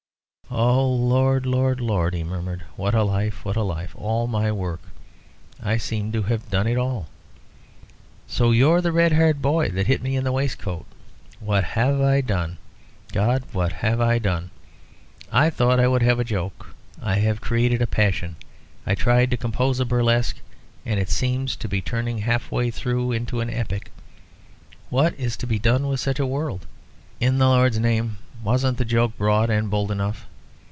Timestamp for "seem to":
5.77-6.23